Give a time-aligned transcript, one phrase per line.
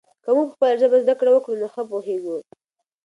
[0.23, 2.37] که موږ په خپله ژبه زده کړه وکړو نو ښه پوهېږو.